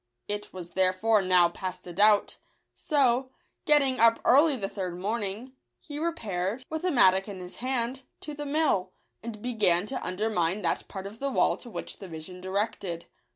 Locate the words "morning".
4.97-5.53